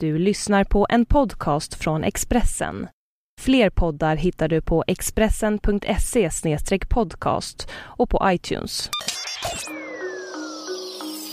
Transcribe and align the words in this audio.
Du 0.00 0.18
lyssnar 0.18 0.64
på 0.64 0.86
en 0.90 1.06
podcast 1.06 1.74
från 1.74 2.04
Expressen. 2.04 2.88
Fler 3.40 3.70
poddar 3.70 4.16
hittar 4.16 4.48
du 4.48 4.60
på 4.62 4.84
expressen.se 4.86 6.30
podcast 6.88 7.68
och 7.74 8.10
på 8.10 8.20
iTunes. 8.24 8.90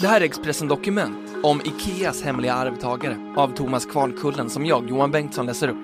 Det 0.02 0.08
här 0.08 0.22
är 0.22 0.26
Expressen 0.26 0.68
Dokument 0.68 1.30
om 1.44 1.62
Ikeas 1.62 2.24
hemliga 2.24 2.54
arvtagare 2.54 3.34
av 3.38 3.56
Thomas 3.56 3.86
Kvarnkullen 3.86 4.50
som 4.50 4.66
jag, 4.66 4.90
Johan 4.90 5.12
Bengtsson, 5.12 5.46
läser 5.46 5.68
upp. 5.68 5.78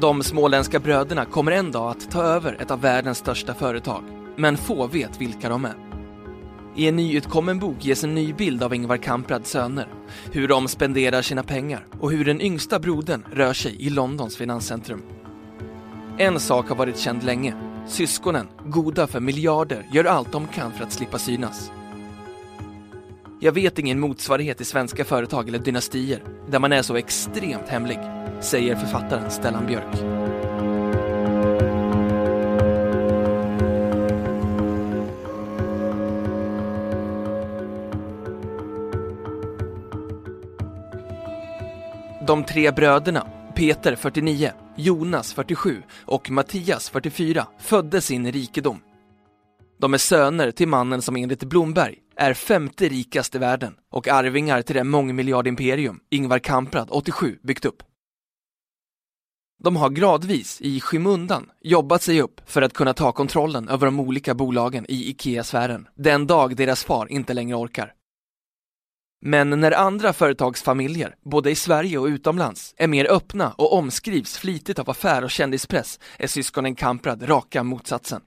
De 0.00 0.22
småländska 0.22 0.78
bröderna 0.78 1.24
kommer 1.24 1.52
en 1.52 1.72
dag 1.72 1.90
att 1.90 2.10
ta 2.10 2.22
över 2.22 2.62
ett 2.62 2.70
av 2.70 2.80
världens 2.80 3.18
största 3.18 3.54
företag, 3.54 4.04
men 4.36 4.56
få 4.56 4.86
vet 4.86 5.20
vilka 5.20 5.48
de 5.48 5.64
är. 5.64 5.93
I 6.76 6.88
en 6.88 6.96
nyutkommen 6.96 7.58
bok 7.58 7.84
ges 7.84 8.04
en 8.04 8.14
ny 8.14 8.32
bild 8.32 8.62
av 8.62 8.74
Ingvar 8.74 8.96
Kamprads 8.96 9.50
söner, 9.50 9.88
hur 10.32 10.48
de 10.48 10.68
spenderar 10.68 11.22
sina 11.22 11.42
pengar 11.42 11.86
och 12.00 12.10
hur 12.12 12.24
den 12.24 12.40
yngsta 12.40 12.78
brodern 12.78 13.24
rör 13.32 13.52
sig 13.52 13.76
i 13.82 13.90
Londons 13.90 14.36
finanscentrum. 14.36 15.02
En 16.18 16.40
sak 16.40 16.68
har 16.68 16.76
varit 16.76 16.98
känd 16.98 17.22
länge. 17.22 17.54
Syskonen, 17.86 18.48
goda 18.66 19.06
för 19.06 19.20
miljarder, 19.20 19.86
gör 19.92 20.04
allt 20.04 20.32
de 20.32 20.46
kan 20.46 20.72
för 20.72 20.84
att 20.84 20.92
slippa 20.92 21.18
synas. 21.18 21.70
Jag 23.40 23.52
vet 23.52 23.78
ingen 23.78 24.00
motsvarighet 24.00 24.60
i 24.60 24.64
svenska 24.64 25.04
företag 25.04 25.48
eller 25.48 25.58
dynastier 25.58 26.22
där 26.50 26.58
man 26.58 26.72
är 26.72 26.82
så 26.82 26.96
extremt 26.96 27.68
hemlig, 27.68 27.98
säger 28.40 28.76
författaren 28.76 29.30
Stellan 29.30 29.66
Björk. 29.66 30.13
De 42.26 42.44
tre 42.44 42.70
bröderna, 42.70 43.26
Peter 43.54 43.96
49, 43.96 44.52
Jonas 44.76 45.32
47 45.32 45.82
och 46.04 46.30
Mattias 46.30 46.90
44, 46.90 47.46
föddes 47.58 48.10
in 48.10 48.26
i 48.26 48.30
rikedom. 48.30 48.80
De 49.80 49.94
är 49.94 49.98
söner 49.98 50.50
till 50.50 50.68
mannen 50.68 51.02
som 51.02 51.16
enligt 51.16 51.44
Blomberg 51.44 51.98
är 52.16 52.34
femte 52.34 52.88
rikast 52.88 53.34
i 53.34 53.38
världen 53.38 53.74
och 53.90 54.08
arvingar 54.08 54.62
till 54.62 54.76
det 54.76 54.84
mångmiljardimperium 54.84 56.00
Ingvar 56.10 56.38
Kamprad 56.38 56.88
87 56.90 57.38
byggt 57.42 57.64
upp. 57.64 57.82
De 59.62 59.76
har 59.76 59.90
gradvis, 59.90 60.60
i 60.60 60.80
skymundan, 60.80 61.50
jobbat 61.60 62.02
sig 62.02 62.22
upp 62.22 62.40
för 62.46 62.62
att 62.62 62.72
kunna 62.72 62.94
ta 62.94 63.12
kontrollen 63.12 63.68
över 63.68 63.86
de 63.86 64.00
olika 64.00 64.34
bolagen 64.34 64.86
i 64.88 65.10
IKEA-sfären 65.10 65.88
den 65.94 66.26
dag 66.26 66.56
deras 66.56 66.84
far 66.84 67.12
inte 67.12 67.34
längre 67.34 67.56
orkar. 67.56 67.94
Men 69.26 69.50
när 69.50 69.72
andra 69.72 70.12
företagsfamiljer, 70.12 71.14
både 71.24 71.50
i 71.50 71.54
Sverige 71.54 71.98
och 71.98 72.06
utomlands, 72.06 72.74
är 72.76 72.88
mer 72.88 73.10
öppna 73.10 73.50
och 73.50 73.72
omskrivs 73.72 74.38
flitigt 74.38 74.78
av 74.78 74.90
affär 74.90 75.24
och 75.24 75.30
kändispress 75.30 76.00
är 76.18 76.26
syskonen 76.26 76.74
Kamprad 76.74 77.28
raka 77.28 77.62
motsatsen. 77.62 78.20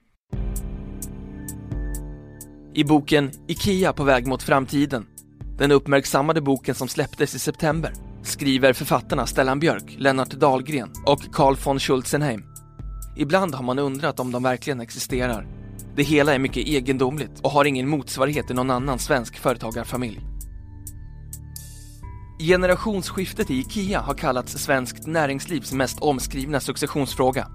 I 2.74 2.84
boken 2.84 3.30
Ikea 3.48 3.92
på 3.92 4.04
väg 4.04 4.26
mot 4.26 4.42
framtiden, 4.42 5.06
den 5.58 5.72
uppmärksammade 5.72 6.40
boken 6.40 6.74
som 6.74 6.88
släpptes 6.88 7.34
i 7.34 7.38
september, 7.38 7.92
skriver 8.22 8.72
författarna 8.72 9.26
Stellan 9.26 9.60
Björk, 9.60 9.94
Lennart 9.98 10.30
Dahlgren 10.30 10.90
och 11.06 11.20
Carl 11.32 11.56
von 11.64 11.78
Schulzenheim. 11.78 12.44
Ibland 13.16 13.54
har 13.54 13.64
man 13.64 13.78
undrat 13.78 14.20
om 14.20 14.32
de 14.32 14.42
verkligen 14.42 14.80
existerar. 14.80 15.46
Det 15.96 16.02
hela 16.02 16.34
är 16.34 16.38
mycket 16.38 16.66
egendomligt 16.66 17.40
och 17.42 17.50
har 17.50 17.64
ingen 17.64 17.88
motsvarighet 17.88 18.50
i 18.50 18.54
någon 18.54 18.70
annan 18.70 18.98
svensk 18.98 19.38
företagarfamilj. 19.38 20.37
Generationsskiftet 22.40 23.50
i 23.50 23.58
IKEA 23.58 24.00
har 24.00 24.14
kallats 24.14 24.52
svenskt 24.52 25.06
näringslivs 25.06 25.72
mest 25.72 25.98
omskrivna 25.98 26.60
successionsfråga. 26.60 27.48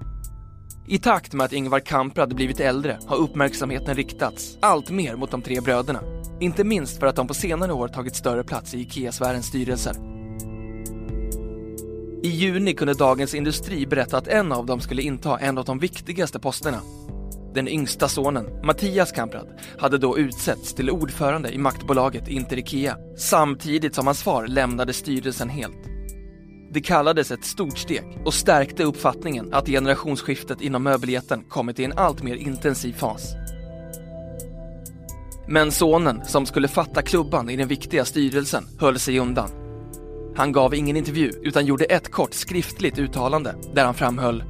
I 0.87 0.99
takt 0.99 1.33
med 1.33 1.45
att 1.45 1.53
Ingvar 1.53 1.79
Kamprad 1.79 2.35
blivit 2.35 2.59
äldre 2.59 2.99
har 3.07 3.17
uppmärksamheten 3.17 3.95
riktats 3.95 4.57
allt 4.61 4.89
mer 4.89 5.15
mot 5.15 5.31
de 5.31 5.41
tre 5.41 5.61
bröderna. 5.61 5.99
Inte 6.39 6.63
minst 6.63 6.99
för 6.99 7.07
att 7.07 7.15
de 7.15 7.27
på 7.27 7.33
senare 7.33 7.73
år 7.73 7.87
tagit 7.87 8.15
större 8.15 8.43
plats 8.43 8.73
i 8.73 8.79
IKEA-sfärens 8.79 9.47
styrelser. 9.47 9.95
I 12.23 12.29
juni 12.29 12.73
kunde 12.73 12.93
Dagens 12.93 13.33
Industri 13.33 13.85
berätta 13.85 14.17
att 14.17 14.27
en 14.27 14.51
av 14.51 14.65
dem 14.65 14.79
skulle 14.79 15.01
inta 15.01 15.39
en 15.39 15.57
av 15.57 15.65
de 15.65 15.79
viktigaste 15.79 16.39
posterna. 16.39 16.81
Den 17.53 17.67
yngsta 17.67 18.07
sonen, 18.07 18.45
Mattias 18.63 19.11
Kamprad, 19.11 19.47
hade 19.77 19.97
då 19.97 20.17
utsetts 20.17 20.73
till 20.73 20.89
ordförande 20.89 21.49
i 21.49 21.57
maktbolaget 21.57 22.27
Inter 22.27 22.57
Ikea, 22.57 22.97
samtidigt 23.17 23.95
som 23.95 24.05
hans 24.05 24.23
far 24.23 24.47
lämnade 24.47 24.93
styrelsen 24.93 25.49
helt. 25.49 25.89
Det 26.71 26.81
kallades 26.81 27.31
ett 27.31 27.45
stort 27.45 27.77
steg 27.77 28.03
och 28.25 28.33
stärkte 28.33 28.83
uppfattningen 28.83 29.53
att 29.53 29.67
generationsskiftet 29.67 30.61
inom 30.61 30.83
möbeljätten 30.83 31.43
kommit 31.49 31.79
i 31.79 31.83
en 31.83 31.93
allt 31.97 32.23
mer 32.23 32.35
intensiv 32.35 32.93
fas. 32.93 33.33
Men 35.47 35.71
sonen, 35.71 36.25
som 36.25 36.45
skulle 36.45 36.67
fatta 36.67 37.01
klubban 37.01 37.49
i 37.49 37.55
den 37.55 37.67
viktiga 37.67 38.05
styrelsen, 38.05 38.67
höll 38.79 38.99
sig 38.99 39.19
undan. 39.19 39.49
Han 40.35 40.51
gav 40.51 40.73
ingen 40.73 40.97
intervju 40.97 41.31
utan 41.43 41.65
gjorde 41.65 41.85
ett 41.85 42.11
kort 42.11 42.33
skriftligt 42.33 42.99
uttalande 42.99 43.55
där 43.73 43.85
han 43.85 43.93
framhöll 43.93 44.43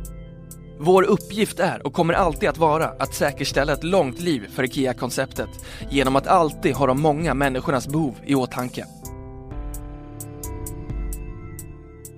vår 0.79 1.03
uppgift 1.03 1.59
är 1.59 1.87
och 1.87 1.93
kommer 1.93 2.13
alltid 2.13 2.49
att 2.49 2.57
vara 2.57 2.85
att 2.85 3.13
säkerställa 3.13 3.73
ett 3.73 3.83
långt 3.83 4.19
liv 4.19 4.47
för 4.53 4.63
IKEA-konceptet 4.63 5.49
genom 5.89 6.15
att 6.15 6.27
alltid 6.27 6.75
ha 6.75 6.87
de 6.87 7.01
många 7.01 7.33
människornas 7.33 7.87
behov 7.87 8.15
i 8.25 8.35
åtanke. 8.35 8.85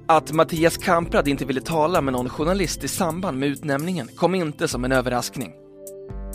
Att 0.07 0.31
Mattias 0.31 0.77
Kamprad 0.77 1.27
inte 1.27 1.45
ville 1.45 1.61
tala 1.61 2.01
med 2.01 2.13
någon 2.13 2.29
journalist 2.29 2.83
i 2.83 2.87
samband 2.87 3.39
med 3.39 3.49
utnämningen 3.49 4.09
kom 4.15 4.35
inte 4.35 4.67
som 4.67 4.85
en 4.85 4.91
överraskning. 4.91 5.53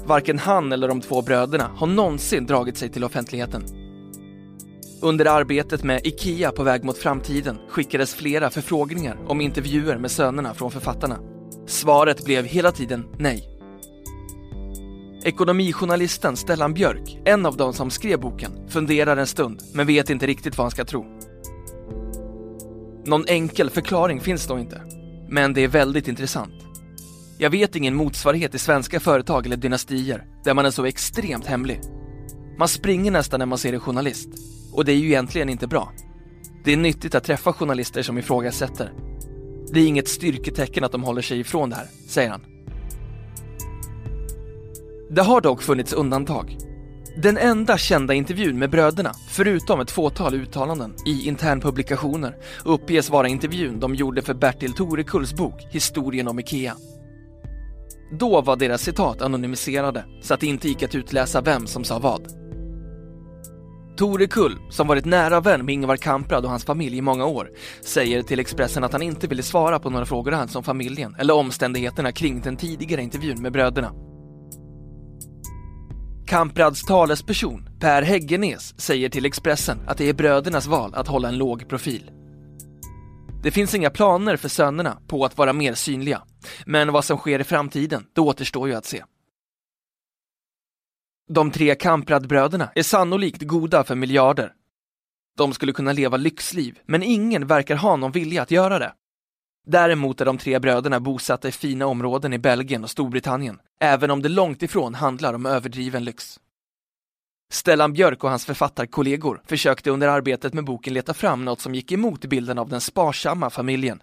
Varken 0.06 0.38
han 0.38 0.72
eller 0.72 0.88
de 0.88 1.00
två 1.00 1.22
bröderna 1.22 1.70
har 1.76 1.86
någonsin 1.86 2.46
dragit 2.46 2.76
sig 2.76 2.88
till 2.88 3.04
offentligheten. 3.04 3.64
Under 5.02 5.26
arbetet 5.26 5.84
med 5.84 6.06
IKEA 6.06 6.52
på 6.52 6.62
väg 6.62 6.84
mot 6.84 6.98
framtiden 6.98 7.58
skickades 7.68 8.14
flera 8.14 8.50
förfrågningar 8.50 9.18
om 9.26 9.40
intervjuer 9.40 9.98
med 9.98 10.10
sönerna 10.10 10.54
från 10.54 10.70
författarna. 10.70 11.18
Svaret 11.66 12.24
blev 12.24 12.44
hela 12.44 12.72
tiden 12.72 13.06
nej. 13.18 13.46
Ekonomijournalisten 15.24 16.36
Stellan 16.36 16.74
Björk, 16.74 17.18
en 17.24 17.46
av 17.46 17.56
de 17.56 17.72
som 17.72 17.90
skrev 17.90 18.20
boken, 18.20 18.68
funderar 18.68 19.16
en 19.16 19.26
stund 19.26 19.62
men 19.74 19.86
vet 19.86 20.10
inte 20.10 20.26
riktigt 20.26 20.58
vad 20.58 20.64
han 20.64 20.70
ska 20.70 20.84
tro. 20.84 21.06
Någon 23.04 23.24
enkel 23.28 23.70
förklaring 23.70 24.20
finns 24.20 24.48
nog 24.48 24.60
inte, 24.60 24.82
men 25.28 25.52
det 25.52 25.64
är 25.64 25.68
väldigt 25.68 26.08
intressant. 26.08 26.54
Jag 27.38 27.50
vet 27.50 27.76
ingen 27.76 27.94
motsvarighet 27.94 28.54
i 28.54 28.58
svenska 28.58 29.00
företag 29.00 29.46
eller 29.46 29.56
dynastier 29.56 30.24
där 30.44 30.54
man 30.54 30.66
är 30.66 30.70
så 30.70 30.84
extremt 30.84 31.46
hemlig. 31.46 31.80
Man 32.58 32.68
springer 32.68 33.10
nästan 33.10 33.38
när 33.38 33.46
man 33.46 33.58
ser 33.58 33.72
en 33.72 33.80
journalist 33.80 34.28
och 34.72 34.84
det 34.84 34.92
är 34.92 34.96
ju 34.96 35.06
egentligen 35.06 35.48
inte 35.48 35.66
bra. 35.66 35.92
Det 36.64 36.72
är 36.72 36.76
nyttigt 36.76 37.14
att 37.14 37.24
träffa 37.24 37.52
journalister 37.52 38.02
som 38.02 38.18
ifrågasätter. 38.18 38.92
Det 39.72 39.80
är 39.80 39.86
inget 39.86 40.08
styrketecken 40.08 40.84
att 40.84 40.92
de 40.92 41.02
håller 41.02 41.22
sig 41.22 41.40
ifrån 41.40 41.70
det 41.70 41.76
här, 41.76 41.86
säger 42.08 42.30
han. 42.30 42.40
Det 45.10 45.22
har 45.22 45.40
dock 45.40 45.62
funnits 45.62 45.92
undantag. 45.92 46.56
Den 47.16 47.38
enda 47.38 47.78
kända 47.78 48.14
intervjun 48.14 48.58
med 48.58 48.70
bröderna, 48.70 49.12
förutom 49.28 49.80
ett 49.80 49.90
fåtal 49.90 50.34
uttalanden 50.34 50.94
i 51.06 51.28
internpublikationer, 51.28 52.36
uppges 52.64 53.10
vara 53.10 53.28
intervjun 53.28 53.80
de 53.80 53.94
gjorde 53.94 54.22
för 54.22 54.34
Bertil 54.34 54.72
Torekulls 54.72 55.34
bok 55.34 55.66
Historien 55.70 56.28
om 56.28 56.38
IKEA. 56.38 56.76
Då 58.18 58.40
var 58.40 58.56
deras 58.56 58.82
citat 58.82 59.22
anonymiserade, 59.22 60.04
så 60.22 60.34
att 60.34 60.40
det 60.40 60.46
inte 60.46 60.68
gick 60.68 60.82
att 60.82 60.94
utläsa 60.94 61.40
vem 61.40 61.66
som 61.66 61.84
sa 61.84 61.98
vad. 61.98 62.22
Tore 64.00 64.26
Kull, 64.26 64.58
som 64.70 64.86
varit 64.86 65.04
nära 65.04 65.40
vän 65.40 65.64
med 65.64 65.72
Ingvar 65.72 65.96
Kamprad 65.96 66.44
och 66.44 66.50
hans 66.50 66.64
familj 66.64 66.96
i 66.96 67.00
många 67.00 67.26
år, 67.26 67.50
säger 67.84 68.22
till 68.22 68.40
Expressen 68.40 68.84
att 68.84 68.92
han 68.92 69.02
inte 69.02 69.26
ville 69.26 69.42
svara 69.42 69.78
på 69.78 69.90
några 69.90 70.06
frågor 70.06 70.34
alls 70.34 70.56
om 70.56 70.62
familjen 70.62 71.16
eller 71.18 71.34
omständigheterna 71.34 72.12
kring 72.12 72.40
den 72.40 72.56
tidigare 72.56 73.02
intervjun 73.02 73.42
med 73.42 73.52
bröderna. 73.52 73.92
Kamprads 76.26 76.82
talesperson, 76.82 77.68
Per 77.80 78.02
Häggenes, 78.02 78.80
säger 78.80 79.08
till 79.08 79.26
Expressen 79.26 79.78
att 79.86 79.98
det 79.98 80.08
är 80.08 80.14
brödernas 80.14 80.66
val 80.66 80.94
att 80.94 81.08
hålla 81.08 81.28
en 81.28 81.38
låg 81.38 81.68
profil. 81.68 82.10
Det 83.42 83.50
finns 83.50 83.74
inga 83.74 83.90
planer 83.90 84.36
för 84.36 84.48
sönerna 84.48 84.98
på 85.08 85.24
att 85.24 85.38
vara 85.38 85.52
mer 85.52 85.74
synliga, 85.74 86.22
men 86.66 86.92
vad 86.92 87.04
som 87.04 87.16
sker 87.16 87.38
i 87.38 87.44
framtiden, 87.44 88.04
det 88.14 88.20
återstår 88.20 88.68
ju 88.68 88.74
att 88.74 88.86
se. 88.86 89.02
De 91.32 91.50
tre 91.50 91.74
Kamprad-bröderna 91.74 92.70
är 92.74 92.82
sannolikt 92.82 93.42
goda 93.42 93.84
för 93.84 93.94
miljarder. 93.94 94.52
De 95.36 95.52
skulle 95.52 95.72
kunna 95.72 95.92
leva 95.92 96.16
lyxliv, 96.16 96.78
men 96.86 97.02
ingen 97.02 97.46
verkar 97.46 97.76
ha 97.76 97.96
någon 97.96 98.12
vilja 98.12 98.42
att 98.42 98.50
göra 98.50 98.78
det. 98.78 98.92
Däremot 99.66 100.20
är 100.20 100.24
de 100.24 100.38
tre 100.38 100.58
bröderna 100.58 101.00
bosatta 101.00 101.48
i 101.48 101.52
fina 101.52 101.86
områden 101.86 102.32
i 102.32 102.38
Belgien 102.38 102.84
och 102.84 102.90
Storbritannien, 102.90 103.60
även 103.80 104.10
om 104.10 104.22
det 104.22 104.28
långt 104.28 104.62
ifrån 104.62 104.94
handlar 104.94 105.34
om 105.34 105.46
överdriven 105.46 106.04
lyx. 106.04 106.40
Stellan 107.52 107.92
Björk 107.92 108.24
och 108.24 108.30
hans 108.30 108.46
författarkollegor 108.46 109.42
försökte 109.46 109.90
under 109.90 110.08
arbetet 110.08 110.54
med 110.54 110.64
boken 110.64 110.94
leta 110.94 111.14
fram 111.14 111.44
något 111.44 111.60
som 111.60 111.74
gick 111.74 111.92
emot 111.92 112.24
bilden 112.24 112.58
av 112.58 112.68
den 112.68 112.80
sparsamma 112.80 113.50
familjen. 113.50 114.02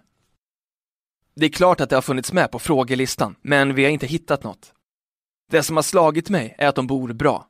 Det 1.36 1.46
är 1.46 1.50
klart 1.50 1.80
att 1.80 1.90
det 1.90 1.96
har 1.96 2.02
funnits 2.02 2.32
med 2.32 2.50
på 2.50 2.58
frågelistan, 2.58 3.34
men 3.42 3.74
vi 3.74 3.84
har 3.84 3.90
inte 3.90 4.06
hittat 4.06 4.44
något. 4.44 4.74
Det 5.50 5.62
som 5.62 5.76
har 5.76 5.82
slagit 5.82 6.30
mig 6.30 6.54
är 6.58 6.68
att 6.68 6.74
de 6.74 6.86
bor 6.86 7.12
bra. 7.12 7.46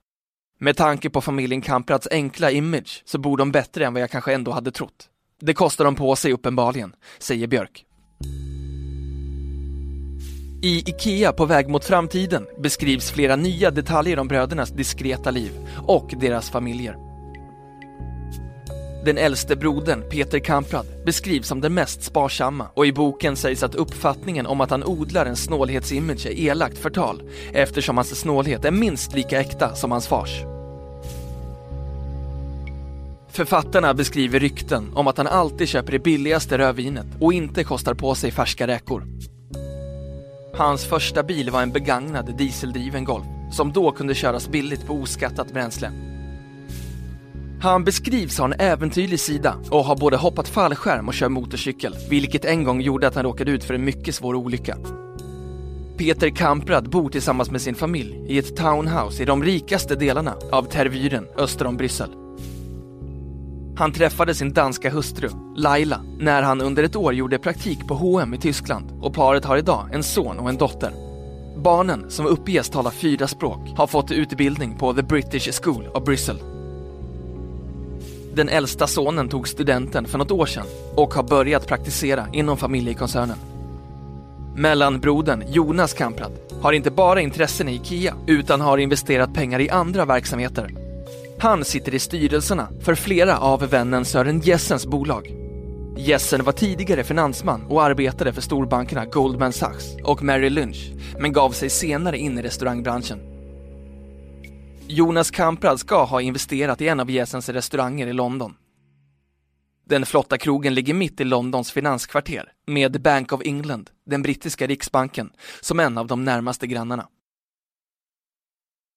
Med 0.60 0.76
tanke 0.76 1.10
på 1.10 1.20
familjen 1.20 1.60
Kamprads 1.60 2.08
enkla 2.10 2.50
image 2.50 3.02
så 3.04 3.18
bor 3.18 3.36
de 3.36 3.52
bättre 3.52 3.86
än 3.86 3.92
vad 3.92 4.02
jag 4.02 4.10
kanske 4.10 4.34
ändå 4.34 4.50
hade 4.50 4.70
trott. 4.70 5.08
Det 5.40 5.54
kostar 5.54 5.84
de 5.84 5.94
på 5.94 6.16
sig 6.16 6.32
uppenbarligen, 6.32 6.94
säger 7.18 7.46
Björk. 7.46 7.84
I 10.62 10.78
IKEA 10.78 11.32
på 11.32 11.46
väg 11.46 11.68
mot 11.68 11.84
framtiden 11.84 12.46
beskrivs 12.62 13.10
flera 13.10 13.36
nya 13.36 13.70
detaljer 13.70 14.18
om 14.18 14.28
brödernas 14.28 14.70
diskreta 14.70 15.30
liv 15.30 15.52
och 15.86 16.14
deras 16.20 16.50
familjer. 16.50 17.07
Den 19.04 19.18
äldste 19.18 19.56
brodern, 19.56 20.02
Peter 20.10 20.38
Kamprad, 20.38 20.86
beskrivs 21.04 21.48
som 21.48 21.60
den 21.60 21.74
mest 21.74 22.02
sparsamma 22.02 22.66
och 22.74 22.86
i 22.86 22.92
boken 22.92 23.36
sägs 23.36 23.62
att 23.62 23.74
uppfattningen 23.74 24.46
om 24.46 24.60
att 24.60 24.70
han 24.70 24.84
odlar 24.84 25.26
en 25.26 25.36
snålhetsimage 25.36 26.26
är 26.26 26.38
elakt 26.38 26.78
förtal 26.78 27.22
eftersom 27.52 27.96
hans 27.96 28.20
snålhet 28.20 28.64
är 28.64 28.70
minst 28.70 29.14
lika 29.14 29.40
äkta 29.40 29.74
som 29.74 29.90
hans 29.90 30.08
fars. 30.08 30.42
Författarna 33.28 33.94
beskriver 33.94 34.40
rykten 34.40 34.92
om 34.94 35.06
att 35.06 35.18
han 35.18 35.26
alltid 35.26 35.68
köper 35.68 35.92
det 35.92 35.98
billigaste 35.98 36.58
rödvinet 36.58 37.06
och 37.20 37.32
inte 37.32 37.64
kostar 37.64 37.94
på 37.94 38.14
sig 38.14 38.30
färska 38.30 38.66
räkor. 38.66 39.06
Hans 40.54 40.84
första 40.84 41.22
bil 41.22 41.50
var 41.50 41.62
en 41.62 41.72
begagnad 41.72 42.38
dieseldriven 42.38 43.04
Golf 43.04 43.26
som 43.52 43.72
då 43.72 43.92
kunde 43.92 44.14
köras 44.14 44.48
billigt 44.48 44.86
på 44.86 44.94
oskattat 44.94 45.52
bränsle. 45.52 46.07
Han 47.60 47.84
beskrivs 47.84 48.38
ha 48.38 48.44
en 48.44 48.60
äventyrlig 48.60 49.20
sida 49.20 49.54
och 49.70 49.84
har 49.84 49.96
både 49.96 50.16
hoppat 50.16 50.48
fallskärm 50.48 51.08
och 51.08 51.14
kör 51.14 51.28
motorcykel, 51.28 51.96
vilket 52.10 52.44
en 52.44 52.64
gång 52.64 52.80
gjorde 52.80 53.08
att 53.08 53.14
han 53.14 53.24
råkade 53.24 53.50
ut 53.50 53.64
för 53.64 53.74
en 53.74 53.84
mycket 53.84 54.14
svår 54.14 54.34
olycka. 54.34 54.76
Peter 55.96 56.30
Kamprad 56.30 56.90
bor 56.90 57.10
tillsammans 57.10 57.50
med 57.50 57.60
sin 57.60 57.74
familj 57.74 58.24
i 58.28 58.38
ett 58.38 58.56
townhouse 58.56 59.22
i 59.22 59.26
de 59.26 59.44
rikaste 59.44 59.94
delarna 59.94 60.34
av 60.52 60.62
Tervyren 60.62 61.26
öster 61.36 61.66
om 61.66 61.76
Bryssel. 61.76 62.10
Han 63.76 63.92
träffade 63.92 64.34
sin 64.34 64.52
danska 64.52 64.90
hustru, 64.90 65.28
Laila, 65.56 66.00
när 66.18 66.42
han 66.42 66.60
under 66.60 66.82
ett 66.82 66.96
år 66.96 67.14
gjorde 67.14 67.38
praktik 67.38 67.86
på 67.88 67.94
H&M 67.94 68.34
i 68.34 68.38
Tyskland 68.38 68.90
och 69.00 69.14
paret 69.14 69.44
har 69.44 69.56
idag 69.56 69.88
en 69.92 70.02
son 70.02 70.38
och 70.38 70.48
en 70.48 70.56
dotter. 70.56 70.92
Barnen, 71.56 72.10
som 72.10 72.26
uppges 72.26 72.70
tala 72.70 72.90
fyra 72.90 73.26
språk, 73.26 73.68
har 73.76 73.86
fått 73.86 74.10
utbildning 74.10 74.76
på 74.78 74.94
The 74.94 75.02
British 75.02 75.62
School 75.62 75.88
of 75.94 76.04
Bryssel. 76.04 76.57
Den 78.38 78.48
äldsta 78.48 78.86
sonen 78.86 79.28
tog 79.28 79.48
studenten 79.48 80.06
för 80.06 80.18
något 80.18 80.30
år 80.30 80.46
sedan 80.46 80.66
och 80.94 81.14
har 81.14 81.22
börjat 81.22 81.66
praktisera 81.66 82.26
inom 82.32 82.56
familjekoncernen. 82.56 83.38
Mellanbrodern 84.56 85.44
Jonas 85.48 85.94
Kamprad 85.94 86.32
har 86.62 86.72
inte 86.72 86.90
bara 86.90 87.20
intressen 87.20 87.68
i 87.68 87.74
IKEA 87.74 88.14
utan 88.26 88.60
har 88.60 88.78
investerat 88.78 89.34
pengar 89.34 89.60
i 89.60 89.70
andra 89.70 90.04
verksamheter 90.04 90.88
han 91.40 91.64
sitter 91.64 91.94
i 91.94 91.98
styrelserna 91.98 92.68
för 92.80 92.94
flera 92.94 93.38
av 93.38 93.60
vännen 93.60 94.04
Sören 94.04 94.40
Jessens 94.40 94.86
bolag. 94.86 95.34
Jessen 95.96 96.44
var 96.44 96.52
tidigare 96.52 97.04
finansman 97.04 97.66
och 97.68 97.82
arbetade 97.82 98.32
för 98.32 98.40
storbankerna 98.40 99.04
Goldman 99.04 99.52
Sachs 99.52 99.96
och 100.04 100.22
Merrill 100.22 100.54
Lynch, 100.54 100.92
men 101.18 101.32
gav 101.32 101.50
sig 101.50 101.70
senare 101.70 102.18
in 102.18 102.38
i 102.38 102.42
restaurangbranschen. 102.42 103.37
Jonas 104.90 105.30
Kamprad 105.30 105.80
ska 105.80 106.04
ha 106.04 106.20
investerat 106.20 106.80
i 106.80 106.88
en 106.88 107.00
av 107.00 107.10
Jessens 107.10 107.48
restauranger 107.48 108.06
i 108.06 108.12
London. 108.12 108.56
Den 109.86 110.06
flotta 110.06 110.38
krogen 110.38 110.74
ligger 110.74 110.94
mitt 110.94 111.20
i 111.20 111.24
Londons 111.24 111.72
finanskvarter 111.72 112.52
med 112.66 113.02
Bank 113.02 113.32
of 113.32 113.40
England, 113.44 113.90
den 114.06 114.22
brittiska 114.22 114.66
riksbanken, 114.66 115.32
som 115.60 115.80
en 115.80 115.98
av 115.98 116.06
de 116.06 116.24
närmaste 116.24 116.66
grannarna. 116.66 117.08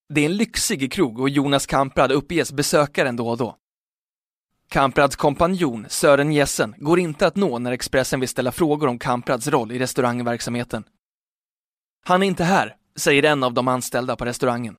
Det 0.09 0.21
är 0.21 0.25
en 0.25 0.38
lyxig 0.38 0.93
krog 0.93 1.19
och 1.19 1.29
Jonas 1.29 1.65
Kamprad 1.65 2.11
uppges 2.11 2.51
besöka 2.51 3.03
den 3.03 3.15
då 3.15 3.29
och 3.29 3.37
då. 3.37 3.55
Kamprads 4.69 5.15
kompanjon 5.15 5.85
Sören 5.89 6.31
Jessen 6.31 6.75
går 6.77 6.99
inte 6.99 7.27
att 7.27 7.35
nå 7.35 7.59
när 7.59 7.71
Expressen 7.71 8.19
vill 8.19 8.29
ställa 8.29 8.51
frågor 8.51 8.87
om 8.87 8.99
Kamprads 8.99 9.47
roll 9.47 9.71
i 9.71 9.79
restaurangverksamheten. 9.79 10.83
Han 12.05 12.23
är 12.23 12.27
inte 12.27 12.44
här, 12.44 12.75
säger 12.95 13.23
en 13.23 13.44
av 13.44 13.53
de 13.53 13.67
anställda 13.67 14.15
på 14.15 14.25
restaurangen. 14.25 14.75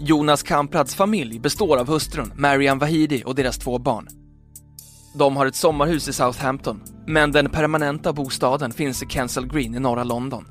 Jonas 0.00 0.42
Kamprads 0.42 0.94
familj 0.94 1.38
består 1.38 1.76
av 1.76 1.88
hustrun 1.88 2.32
Marian 2.36 2.78
Vahidi 2.78 3.22
och 3.26 3.34
deras 3.34 3.58
två 3.58 3.78
barn. 3.78 4.08
De 5.14 5.36
har 5.36 5.46
ett 5.46 5.54
sommarhus 5.54 6.08
i 6.08 6.12
Southampton, 6.12 6.82
men 7.06 7.32
den 7.32 7.50
permanenta 7.50 8.12
bostaden 8.12 8.72
finns 8.72 9.02
i 9.02 9.06
Kensal 9.06 9.46
Green 9.46 9.74
i 9.74 9.80
norra 9.80 10.04
London. 10.04 10.44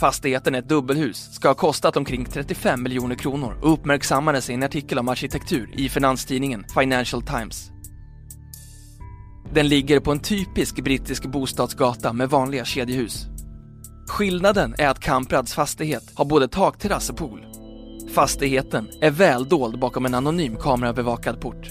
Fastigheten, 0.00 0.54
är 0.54 0.58
ett 0.58 0.68
dubbelhus, 0.68 1.34
ska 1.34 1.48
ha 1.48 1.54
kostat 1.54 1.96
omkring 1.96 2.24
35 2.24 2.82
miljoner 2.82 3.14
kronor 3.14 3.58
och 3.62 3.72
uppmärksammades 3.72 4.50
i 4.50 4.54
en 4.54 4.62
artikel 4.62 4.98
om 4.98 5.08
arkitektur 5.08 5.70
i 5.72 5.88
finanstidningen 5.88 6.64
Financial 6.80 7.22
Times. 7.22 7.70
Den 9.54 9.68
ligger 9.68 10.00
på 10.00 10.12
en 10.12 10.20
typisk 10.20 10.84
brittisk 10.84 11.26
bostadsgata 11.26 12.12
med 12.12 12.30
vanliga 12.30 12.64
kedjehus. 12.64 13.26
Skillnaden 14.08 14.74
är 14.78 14.88
att 14.88 15.00
Kamprads 15.00 15.54
fastighet 15.54 16.12
har 16.14 16.24
både 16.24 16.48
takterrass 16.48 17.10
och 17.10 17.16
pool. 17.16 17.55
Fastigheten 18.16 18.88
är 19.00 19.10
väldold 19.10 19.78
bakom 19.78 20.06
en 20.06 20.14
anonym 20.14 20.56
kameraövervakad 20.56 21.40
port. 21.40 21.66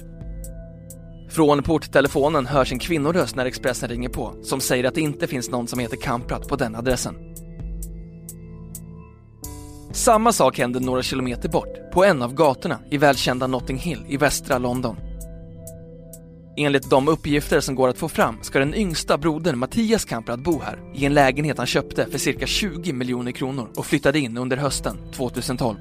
Från 1.29 1.63
porttelefonen 1.63 2.45
hörs 2.45 2.71
en 2.71 2.79
kvinnoröst 2.79 3.35
när 3.35 3.45
Expressen 3.45 3.89
ringer 3.89 4.09
på 4.09 4.35
som 4.43 4.59
säger 4.59 4.83
att 4.83 4.95
det 4.95 5.01
inte 5.01 5.27
finns 5.27 5.49
någon 5.49 5.67
som 5.67 5.79
heter 5.79 5.97
Kamprad 5.97 6.47
på 6.47 6.55
den 6.55 6.75
adressen. 6.75 7.15
Samma 9.91 10.31
sak 10.31 10.57
händer 10.57 10.79
några 10.79 11.03
kilometer 11.03 11.49
bort, 11.49 11.91
på 11.93 12.05
en 12.05 12.21
av 12.21 12.33
gatorna 12.33 12.79
i 12.91 12.97
välkända 12.97 13.47
Notting 13.47 13.77
Hill 13.77 14.05
i 14.07 14.17
västra 14.17 14.57
London. 14.57 14.95
Enligt 16.57 16.89
de 16.89 17.07
uppgifter 17.07 17.59
som 17.59 17.75
går 17.75 17.89
att 17.89 17.97
få 17.97 18.09
fram 18.09 18.43
ska 18.43 18.59
den 18.59 18.75
yngsta 18.75 19.17
brodern 19.17 19.57
Mattias 19.57 20.05
Kamprad 20.05 20.43
bo 20.43 20.61
här 20.61 20.79
i 20.95 21.05
en 21.05 21.13
lägenhet 21.13 21.57
han 21.57 21.67
köpte 21.67 22.07
för 22.11 22.17
cirka 22.17 22.45
20 22.45 22.93
miljoner 22.93 23.31
kronor 23.31 23.69
och 23.75 23.85
flyttade 23.85 24.19
in 24.19 24.37
under 24.37 24.57
hösten 24.57 24.97
2012. 25.11 25.77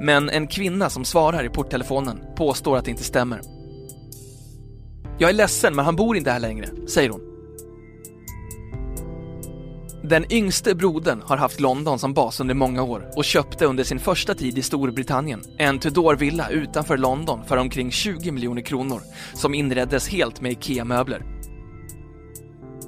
Men 0.00 0.30
en 0.30 0.46
kvinna 0.46 0.90
som 0.90 1.04
svarar 1.04 1.44
i 1.44 1.48
porttelefonen 1.48 2.20
påstår 2.36 2.76
att 2.76 2.84
det 2.84 2.90
inte 2.90 3.04
stämmer. 3.04 3.40
Jag 5.18 5.30
är 5.30 5.34
ledsen 5.34 5.74
men 5.76 5.84
han 5.84 5.96
bor 5.96 6.16
inte 6.16 6.30
här 6.30 6.40
längre, 6.40 6.68
säger 6.88 7.10
hon. 7.10 7.20
Den 10.08 10.32
yngste 10.32 10.74
brodern 10.74 11.22
har 11.24 11.36
haft 11.36 11.60
London 11.60 11.98
som 11.98 12.14
bas 12.14 12.40
under 12.40 12.54
många 12.54 12.82
år 12.82 13.10
och 13.16 13.24
köpte 13.24 13.66
under 13.66 13.84
sin 13.84 13.98
första 13.98 14.34
tid 14.34 14.58
i 14.58 14.62
Storbritannien 14.62 15.42
en 15.58 15.78
Tudor-villa 15.78 16.48
utanför 16.48 16.96
London 16.96 17.44
för 17.44 17.56
omkring 17.56 17.90
20 17.90 18.30
miljoner 18.30 18.62
kronor 18.62 19.00
som 19.34 19.54
inreddes 19.54 20.08
helt 20.08 20.40
med 20.40 20.52
IKEA-möbler. 20.52 21.33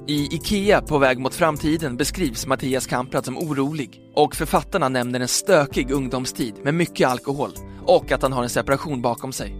I 0.09 0.35
IKEA 0.35 0.81
på 0.81 0.97
väg 0.97 1.19
mot 1.19 1.35
framtiden 1.35 1.97
beskrivs 1.97 2.47
Mattias 2.47 2.87
Kamprad 2.87 3.25
som 3.25 3.37
orolig 3.37 4.01
och 4.15 4.35
författarna 4.35 4.89
nämner 4.89 5.19
en 5.19 5.27
stökig 5.27 5.91
ungdomstid 5.91 6.53
med 6.63 6.73
mycket 6.73 7.07
alkohol 7.07 7.51
och 7.85 8.11
att 8.11 8.21
han 8.21 8.33
har 8.33 8.43
en 8.43 8.49
separation 8.49 9.01
bakom 9.01 9.31
sig. 9.31 9.55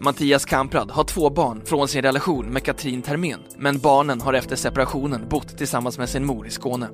Mattias 0.00 0.44
Kamprad 0.44 0.90
har 0.90 1.04
två 1.04 1.30
barn 1.30 1.62
från 1.64 1.88
sin 1.88 2.02
relation 2.02 2.46
med 2.46 2.62
Katrin 2.62 3.02
Termén, 3.02 3.40
men 3.58 3.78
barnen 3.78 4.20
har 4.20 4.32
efter 4.32 4.56
separationen 4.56 5.28
bott 5.28 5.58
tillsammans 5.58 5.98
med 5.98 6.08
sin 6.08 6.26
mor 6.26 6.46
i 6.46 6.50
Skåne. 6.50 6.88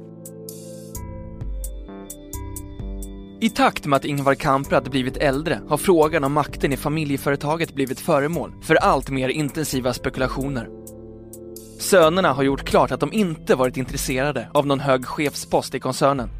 I 3.40 3.50
takt 3.50 3.86
med 3.86 3.96
att 3.96 4.04
Ingvar 4.04 4.34
Kamprad 4.34 4.90
blivit 4.90 5.16
äldre 5.16 5.60
har 5.68 5.76
frågan 5.76 6.24
om 6.24 6.32
makten 6.32 6.72
i 6.72 6.76
familjeföretaget 6.76 7.74
blivit 7.74 8.00
föremål 8.00 8.52
för 8.62 8.74
allt 8.74 9.10
mer 9.10 9.28
intensiva 9.28 9.92
spekulationer. 9.92 10.77
Sönerna 11.78 12.32
har 12.32 12.42
gjort 12.42 12.64
klart 12.64 12.90
att 12.90 13.00
de 13.00 13.12
inte 13.12 13.54
varit 13.54 13.76
intresserade 13.76 14.48
av 14.54 14.66
någon 14.66 14.80
hög 14.80 15.06
chefspost 15.06 15.74
i 15.74 15.80
koncernen. 15.80 16.30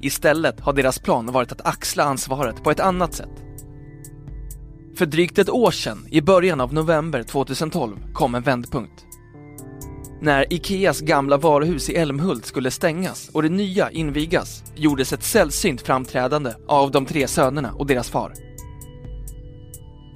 Istället 0.00 0.60
har 0.60 0.72
deras 0.72 0.98
plan 0.98 1.32
varit 1.32 1.52
att 1.52 1.66
axla 1.66 2.04
ansvaret 2.04 2.62
på 2.62 2.70
ett 2.70 2.80
annat 2.80 3.14
sätt 3.14 3.40
för 5.00 5.06
drygt 5.06 5.38
ett 5.38 5.50
år 5.50 5.70
sedan, 5.70 6.06
i 6.10 6.20
början 6.20 6.60
av 6.60 6.74
november 6.74 7.22
2012, 7.22 7.96
kom 8.12 8.34
en 8.34 8.42
vändpunkt. 8.42 9.04
När 10.20 10.52
Ikeas 10.52 11.00
gamla 11.00 11.36
varuhus 11.36 11.90
i 11.90 11.94
Älmhult 11.94 12.46
skulle 12.46 12.70
stängas 12.70 13.28
och 13.28 13.42
det 13.42 13.48
nya 13.48 13.90
invigas 13.90 14.64
gjordes 14.74 15.12
ett 15.12 15.22
sällsynt 15.22 15.80
framträdande 15.80 16.52
av 16.68 16.90
de 16.90 17.06
tre 17.06 17.28
sönerna 17.28 17.72
och 17.72 17.86
deras 17.86 18.10
far. 18.10 18.32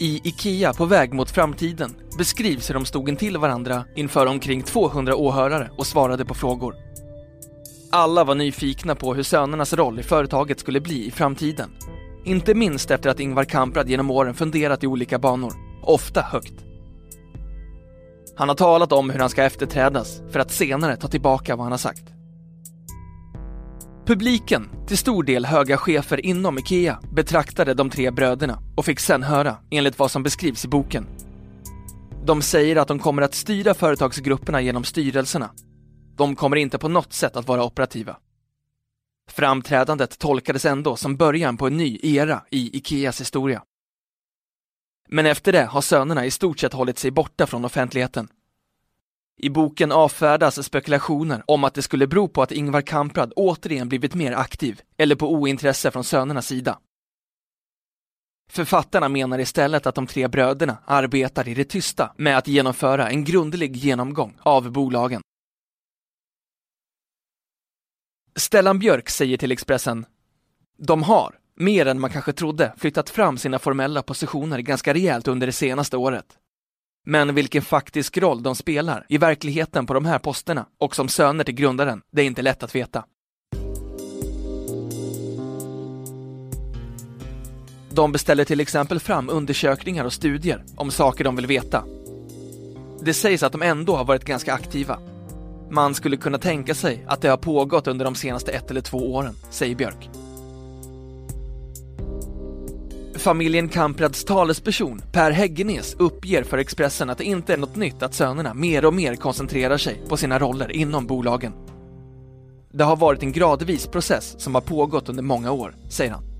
I 0.01 0.21
Ikea 0.25 0.73
på 0.73 0.85
väg 0.85 1.15
mot 1.15 1.31
framtiden 1.31 1.97
beskrivs 2.19 2.71
hur 2.71 2.75
de 2.75 2.85
stod 2.85 3.09
intill 3.09 3.37
varandra 3.37 3.85
inför 3.97 4.27
omkring 4.27 4.63
200 4.63 5.17
åhörare 5.17 5.71
och 5.77 5.87
svarade 5.87 6.25
på 6.25 6.35
frågor. 6.35 6.75
Alla 7.91 8.25
var 8.25 8.35
nyfikna 8.35 8.95
på 8.95 9.15
hur 9.15 9.23
sönernas 9.23 9.73
roll 9.73 10.01
i 10.01 10.03
företaget 10.03 10.61
skulle 10.61 10.81
bli 10.81 11.07
i 11.07 11.11
framtiden 11.11 11.71
Inte 12.25 12.55
minst 12.55 12.91
efter 12.91 13.11
att 13.11 13.21
Ingvar 13.21 13.45
Kamprad 13.45 13.89
genom 13.89 14.11
åren 14.11 14.35
funderat 14.35 14.85
i 14.85 14.87
olika 14.87 15.19
banor, 15.19 15.53
ofta 15.83 16.21
högt. 16.21 16.55
Han 18.37 18.49
har 18.49 18.57
talat 18.57 18.93
om 18.93 19.11
hur 19.11 19.19
han 19.19 19.31
ska 19.31 19.45
efterträdas 19.45 20.23
för 20.31 20.41
att 20.41 20.51
senare 20.51 20.97
ta 20.97 21.09
tillbaka 21.09 21.57
vad 21.57 21.65
han 21.65 21.73
har 21.73 21.79
sagt. 21.79 22.05
Publiken, 24.07 24.69
till 24.87 24.99
stor 24.99 25.23
del 25.23 25.47
höga 25.47 25.77
chefer 25.77 26.27
inom 26.27 26.59
IKEA, 26.59 26.99
betraktade 27.13 27.75
de 27.75 27.91
tre 27.91 28.11
bröderna 28.11 28.59
och 28.77 28.85
fick 28.85 29.01
sen 29.01 29.23
höra, 29.23 29.57
enligt 29.71 29.99
vad 29.99 30.11
som 30.11 30.23
beskrivs 30.23 30.65
i 30.65 30.69
boken. 30.69 31.07
De 32.27 32.43
säger 32.43 32.77
att 32.77 32.89
de 32.89 32.99
kommer 32.99 33.23
att 33.23 33.35
styra 33.35 33.75
företagsgrupperna 33.75 34.61
genom 34.61 34.85
styrelserna. 34.85 35.51
De 36.17 36.37
kommer 36.37 36.57
inte 36.57 36.79
på 36.79 36.89
något 36.89 37.13
sätt 37.13 37.37
att 37.37 37.49
vara 37.49 37.65
operativa. 37.65 38.17
Framträdandet 39.31 40.19
tolkades 40.19 40.65
ändå 40.65 40.97
som 40.97 41.17
början 41.17 41.57
på 41.57 41.67
en 41.67 41.77
ny 41.77 41.99
era 42.03 42.43
i 42.51 42.77
Ikeas 42.77 43.21
historia. 43.21 43.63
Men 45.09 45.27
efter 45.27 45.53
det 45.53 45.65
har 45.65 45.81
sönerna 45.81 46.27
i 46.27 46.31
stort 46.31 46.61
sett 46.61 46.73
hållit 46.73 46.99
sig 46.99 47.11
borta 47.11 47.47
från 47.47 47.65
offentligheten. 47.65 48.29
I 49.39 49.51
boken 49.51 49.93
avfärdas 49.93 50.67
spekulationer 50.67 51.43
om 51.47 51.65
att 51.65 51.75
det 51.75 51.83
skulle 51.83 52.07
bero 52.07 52.29
på 52.29 52.43
att 52.43 52.53
Ingvar 52.53 52.83
Kamprad 52.83 53.33
återigen 53.37 53.89
blivit 53.89 54.15
mer 54.15 54.33
aktiv 54.33 54.81
eller 54.97 55.17
på 55.17 55.33
ointresse 55.33 55.91
från 55.91 56.05
sönernas 56.05 56.47
sida. 56.47 56.79
Författarna 58.51 59.09
menar 59.09 59.39
istället 59.39 59.87
att 59.87 59.95
de 59.95 60.07
tre 60.07 60.29
bröderna 60.29 60.79
arbetar 60.87 61.49
i 61.49 61.55
det 61.55 61.65
tysta 61.65 62.13
med 62.17 62.39
att 62.39 62.49
genomföra 62.49 63.11
en 63.11 63.25
grundlig 63.25 63.77
genomgång 63.77 64.37
av 64.41 64.71
bolagen. 64.71 65.23
Stellan 68.37 68.79
Björk 68.79 69.11
säger 69.11 69.37
till 69.37 69.53
Expressen 69.53 70.07
De 70.79 71.03
har, 71.03 71.39
mer 71.57 71.87
än 71.87 72.01
man 72.01 72.11
kanske 72.11 72.33
trodde, 72.33 72.75
flyttat 72.77 73.11
fram 73.11 73.39
sina 73.39 73.59
formella 73.59 74.03
positioner 74.03 74.59
ganska 74.59 74.95
rejält 74.95 75.29
under 75.29 75.47
det 75.47 75.53
senaste 75.53 75.97
året. 75.97 76.39
Men 77.07 77.35
vilken 77.35 77.63
faktisk 77.63 78.19
roll 78.19 78.43
de 78.43 78.57
spelar 78.57 79.07
i 79.09 79.19
verkligheten 79.19 79.87
på 79.87 79.95
de 79.95 80.05
här 80.05 80.19
posterna 80.19 80.67
och 80.79 80.97
som 80.97 81.09
söner 81.09 81.45
till 81.45 81.55
grundaren, 81.55 82.03
det 82.13 82.23
är 82.23 82.27
inte 82.27 82.43
lätt 82.43 82.63
att 82.63 82.75
veta. 82.75 83.05
De 87.95 88.13
beställer 88.13 88.45
till 88.45 88.61
exempel 88.61 89.01
fram 89.01 89.31
undersökningar 89.31 90.05
och 90.05 90.13
studier 90.13 90.65
om 90.77 90.91
saker 90.91 91.25
de 91.25 91.37
vill 91.37 91.47
veta. 91.47 91.85
Det 93.01 93.15
sägs 93.15 93.43
att 93.43 93.53
de 93.53 93.63
ändå 93.63 93.97
har 93.97 94.05
varit 94.05 94.25
ganska 94.25 94.55
aktiva. 94.55 94.99
Man 95.71 95.95
skulle 95.95 96.17
kunna 96.17 96.39
tänka 96.39 96.75
sig 96.75 97.05
att 97.07 97.21
det 97.21 97.29
har 97.29 97.37
pågått 97.37 97.87
under 97.87 98.05
de 98.05 98.15
senaste 98.15 98.53
ett 98.53 98.71
eller 98.71 98.81
två 98.81 99.15
åren, 99.15 99.35
säger 99.51 99.75
Björk. 99.75 100.11
Familjen 103.15 103.69
Kamprads 103.69 104.25
talesperson 104.25 105.03
Per 105.13 105.31
Häggenes 105.31 105.95
uppger 105.99 106.43
för 106.43 106.59
Expressen 106.59 107.11
att 107.11 107.19
det 107.19 107.25
inte 107.25 107.53
är 107.53 107.59
något 107.59 107.77
nytt 107.77 108.03
att 108.03 108.15
sönerna 108.15 108.55
mer 108.55 108.85
och 108.85 108.95
mer 108.95 109.15
koncentrerar 109.15 109.77
sig 109.79 110.03
på 110.09 110.17
sina 110.17 110.39
roller 110.39 110.73
inom 110.73 111.07
bolagen. 111.07 111.53
Det 112.73 112.85
har 112.85 112.97
varit 112.97 113.23
en 113.23 113.33
gradvis 113.33 113.87
process 113.87 114.35
som 114.39 114.55
har 114.55 114.63
pågått 114.63 115.09
under 115.09 115.23
många 115.23 115.53
år, 115.53 115.75
säger 115.89 116.13
han. 116.13 116.34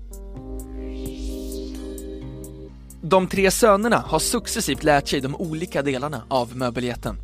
De 3.09 3.27
tre 3.27 3.51
sönerna 3.51 3.97
har 3.97 4.19
successivt 4.19 4.83
lärt 4.83 5.07
sig 5.07 5.21
de 5.21 5.35
olika 5.35 5.81
delarna 5.81 6.23
av 6.27 6.57
möbeljätten. 6.57 7.17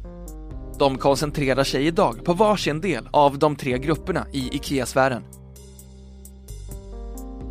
De 0.80 0.98
koncentrerar 0.98 1.64
sig 1.64 1.88
idag 1.88 2.26
på 2.26 2.34
varsin 2.34 2.82
del 2.82 3.10
av 3.12 3.40
de 3.40 3.56
tre 3.56 3.78
grupperna 3.78 4.26
i 4.34 4.56
IKEA-sfären 4.56 5.24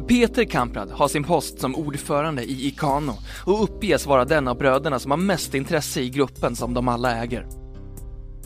Peter 0.08 0.44
Kamprad 0.44 0.90
har 0.90 1.08
sin 1.08 1.24
post 1.24 1.60
som 1.60 1.74
ordförande 1.74 2.42
i 2.42 2.66
Ikano 2.66 3.12
och 3.46 3.62
uppges 3.62 4.06
vara 4.06 4.24
den 4.24 4.48
av 4.48 4.58
bröderna 4.58 4.98
som 4.98 5.10
har 5.10 5.18
mest 5.18 5.54
intresse 5.54 6.00
i 6.00 6.10
gruppen 6.10 6.56
som 6.56 6.74
de 6.74 6.88
alla 6.88 7.16
äger. 7.16 7.46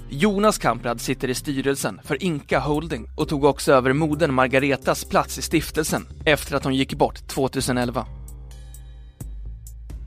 Jonas 0.09 0.59
Kamprad 0.59 1.01
sitter 1.01 1.31
i 1.31 1.35
styrelsen 1.35 2.01
för 2.05 2.23
Inka 2.23 2.59
Holding 2.59 3.07
och 3.17 3.29
tog 3.29 3.45
också 3.45 3.73
över 3.73 3.93
modern 3.93 4.35
Margaretas 4.35 5.05
plats 5.05 5.39
i 5.39 5.43
stiftelsen 5.43 6.07
efter 6.25 6.57
att 6.57 6.65
hon 6.65 6.75
gick 6.75 6.95
bort 6.95 7.29
2011. 7.29 8.07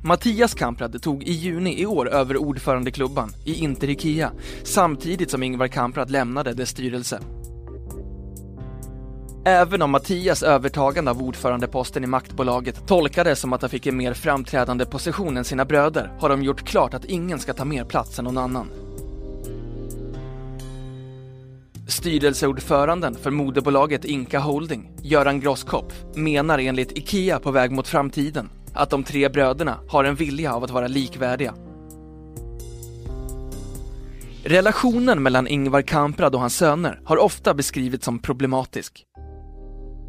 Mattias 0.04 0.54
Kamprad 0.54 1.02
tog 1.02 1.24
i 1.24 1.32
juni 1.32 1.82
i 1.82 1.86
år 1.86 2.10
över 2.10 2.38
ordförandeklubban 2.38 3.30
i 3.46 3.54
Inter 3.54 3.90
Ikea 3.90 4.32
samtidigt 4.64 5.32
som 5.32 5.44
Ingvar 5.44 5.68
Kamprad 5.68 6.12
lämnade 6.12 6.54
dess 6.54 6.70
styrelse. 6.70 7.20
Även 9.46 9.82
om 9.82 9.92
Mattias 9.92 10.44
övertagande 10.44 11.12
av 11.12 11.22
ordförandeposten 11.22 12.04
i 12.04 12.08
maktbolaget 12.08 12.88
tolkades 12.88 13.40
som 13.40 13.54
att 13.54 13.62
han 13.62 13.70
fick 13.70 13.88
en 13.88 13.98
mer 13.98 14.14
framträdande 14.14 14.86
position 14.86 15.38
än 15.38 15.44
sina 15.44 15.66
bröder 15.66 16.12
har 16.20 16.30
de 16.30 16.44
gjort 16.44 16.68
klart 16.68 16.94
att 16.94 17.06
ingen 17.06 17.40
ska 17.40 17.54
ta 17.54 17.66
mer 17.66 17.84
plats 17.84 18.20
än 18.20 18.26
någon 18.26 18.38
annan. 18.38 18.68
Styrelseordföranden 21.88 23.16
för 23.16 23.32
moderbolaget 23.32 24.06
Inka 24.06 24.40
Holding, 24.40 24.92
Göran 25.02 25.40
Grosskopf, 25.40 25.96
menar 26.16 26.60
enligt 26.60 26.98
IKEA 26.98 27.40
på 27.40 27.52
väg 27.52 27.72
mot 27.72 27.88
framtiden 27.88 28.50
att 28.78 28.90
de 28.90 29.04
tre 29.04 29.30
bröderna 29.30 29.78
har 29.88 30.04
en 30.04 30.16
vilja 30.16 30.54
av 30.54 30.64
att 30.64 30.72
vara 30.72 30.88
likvärdiga. 30.88 31.54
Relationen 34.44 35.24
mellan 35.24 35.48
Ingvar 35.48 35.82
Kamprad 35.82 36.36
och 36.36 36.42
hans 36.42 36.56
söner 36.56 37.02
har 37.06 37.18
ofta 37.18 37.54
beskrivits 37.54 38.06
som 38.06 38.20
problematisk. 38.20 39.06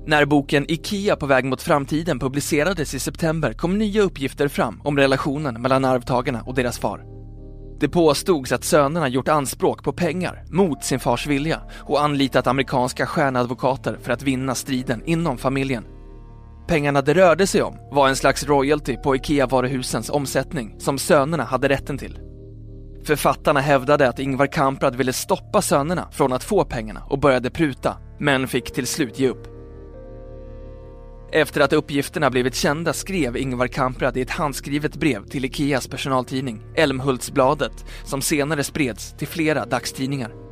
När 0.06 0.24
boken 0.24 0.70
IKEA 0.70 1.16
på 1.16 1.26
väg 1.26 1.44
mot 1.44 1.62
framtiden 1.62 2.18
publicerades 2.18 2.94
i 2.94 2.98
september 2.98 3.52
kom 3.52 3.78
nya 3.78 4.02
uppgifter 4.02 4.48
fram 4.48 4.80
om 4.84 4.96
relationen 4.96 5.62
mellan 5.62 5.84
arvtagarna 5.84 6.42
och 6.42 6.54
deras 6.54 6.78
far. 6.78 7.04
Det 7.80 7.88
påstods 7.88 8.52
att 8.52 8.64
sönerna 8.64 9.08
gjort 9.08 9.28
anspråk 9.28 9.84
på 9.84 9.92
pengar 9.92 10.44
mot 10.50 10.84
sin 10.84 11.00
fars 11.00 11.26
vilja 11.26 11.60
och 11.74 12.02
anlitat 12.02 12.46
amerikanska 12.46 13.06
stjärnadvokater 13.06 13.98
för 14.02 14.12
att 14.12 14.22
vinna 14.22 14.54
striden 14.54 15.02
inom 15.04 15.38
familjen. 15.38 15.84
Pengarna 16.68 17.02
det 17.02 17.14
rörde 17.14 17.46
sig 17.46 17.62
om 17.62 17.76
var 17.90 18.08
en 18.08 18.16
slags 18.16 18.44
royalty 18.44 18.96
på 18.96 19.16
IKEA-varuhusens 19.16 20.10
omsättning 20.10 20.74
som 20.78 20.98
sönerna 20.98 21.44
hade 21.44 21.68
rätten 21.68 21.98
till. 21.98 22.18
Författarna 23.04 23.60
hävdade 23.60 24.08
att 24.08 24.18
Ingvar 24.18 24.46
Kamprad 24.46 24.96
ville 24.96 25.12
stoppa 25.12 25.62
sönerna 25.62 26.08
från 26.12 26.32
att 26.32 26.44
få 26.44 26.64
pengarna 26.64 27.02
och 27.10 27.18
började 27.18 27.50
pruta, 27.50 27.96
men 28.18 28.48
fick 28.48 28.72
till 28.72 28.86
slut 28.86 29.18
ge 29.18 29.28
upp. 29.28 29.46
Efter 31.32 31.60
att 31.60 31.72
uppgifterna 31.72 32.30
blivit 32.30 32.54
kända 32.54 32.92
skrev 32.92 33.36
Ingvar 33.36 33.66
Kamprad 33.66 34.16
i 34.16 34.20
ett 34.20 34.30
handskrivet 34.30 34.96
brev 34.96 35.24
till 35.24 35.44
Ikeas 35.44 35.88
personaltidning, 35.88 36.62
Älmhultsbladet, 36.74 37.84
som 38.04 38.22
senare 38.22 38.64
spreds 38.64 39.14
till 39.18 39.28
flera 39.28 39.66
dagstidningar. 39.66 40.47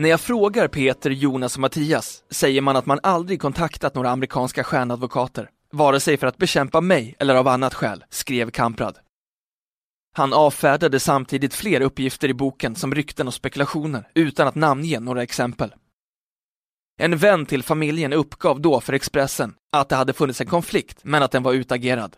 När 0.00 0.08
jag 0.08 0.20
frågar 0.20 0.68
Peter, 0.68 1.10
Jonas 1.10 1.54
och 1.54 1.60
Mattias 1.60 2.22
säger 2.30 2.60
man 2.60 2.76
att 2.76 2.86
man 2.86 3.00
aldrig 3.02 3.40
kontaktat 3.40 3.94
några 3.94 4.10
amerikanska 4.10 4.64
stjärnadvokater, 4.64 5.50
vare 5.72 6.00
sig 6.00 6.16
för 6.16 6.26
att 6.26 6.38
bekämpa 6.38 6.80
mig 6.80 7.16
eller 7.18 7.34
av 7.34 7.48
annat 7.48 7.74
skäl, 7.74 8.04
skrev 8.10 8.50
Kamprad. 8.50 8.98
Han 10.16 10.32
avfärdade 10.32 11.00
samtidigt 11.00 11.54
fler 11.54 11.80
uppgifter 11.80 12.28
i 12.28 12.34
boken 12.34 12.76
som 12.76 12.94
rykten 12.94 13.26
och 13.26 13.34
spekulationer 13.34 14.08
utan 14.14 14.48
att 14.48 14.54
namnge 14.54 15.00
några 15.00 15.22
exempel. 15.22 15.74
En 17.00 17.16
vän 17.16 17.46
till 17.46 17.62
familjen 17.62 18.12
uppgav 18.12 18.60
då 18.60 18.80
för 18.80 18.92
Expressen 18.92 19.54
att 19.72 19.88
det 19.88 19.96
hade 19.96 20.12
funnits 20.12 20.40
en 20.40 20.46
konflikt, 20.46 21.00
men 21.02 21.22
att 21.22 21.30
den 21.30 21.42
var 21.42 21.52
utagerad. 21.52 22.16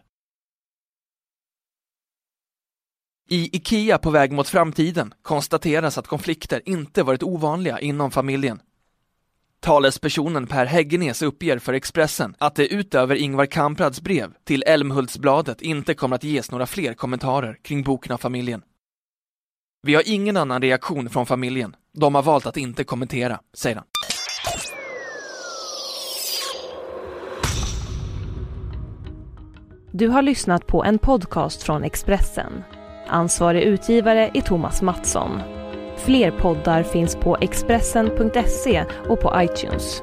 I 3.29 3.57
IKEA 3.57 3.99
på 3.99 4.11
väg 4.11 4.33
mot 4.33 4.49
framtiden 4.49 5.15
konstateras 5.23 5.99
att 5.99 6.07
konflikter 6.07 6.63
inte 6.65 7.03
varit 7.03 7.23
ovanliga 7.23 7.81
inom 7.81 8.11
familjen. 8.11 8.61
Talespersonen 9.61 10.47
Per 10.47 10.67
Häggenes 10.67 11.23
uppger 11.23 11.59
för 11.59 11.73
Expressen 11.73 12.35
att 12.39 12.55
det 12.55 12.67
utöver 12.73 13.17
Ingvar 13.17 13.47
Kamprads 13.47 14.01
brev 14.01 14.33
till 14.45 14.63
Älmhultsbladet 14.67 15.63
inte 15.63 15.95
kommer 15.95 16.17
att 16.17 16.25
ges 16.25 16.51
några 16.51 16.67
fler 16.67 16.95
kommentarer 16.95 17.59
kring 17.63 17.83
boken 17.83 18.13
av 18.13 18.19
familjen. 18.19 18.63
Vi 19.83 19.95
har 19.95 20.03
ingen 20.07 20.37
annan 20.37 20.63
reaktion 20.63 21.11
från 21.11 21.27
familjen. 21.27 21.77
De 21.95 22.15
har 22.15 22.23
valt 22.23 22.47
att 22.47 22.57
inte 22.57 22.85
kommentera, 22.85 23.41
säger 23.55 23.77
han. 23.77 23.85
Du 29.93 30.09
har 30.09 30.23
lyssnat 30.23 30.67
på 30.67 30.85
en 30.85 30.99
podcast 30.99 31.63
från 31.63 31.85
Expressen. 31.85 32.53
Ansvarig 33.07 33.63
utgivare 33.63 34.31
är 34.35 34.41
Thomas 34.41 34.83
Mattsson. 34.83 35.43
Fler 35.97 36.31
poddar 36.31 36.83
finns 36.83 37.17
på 37.17 37.37
Expressen.se 37.41 38.85
och 39.09 39.21
på 39.21 39.33
iTunes. 39.37 40.03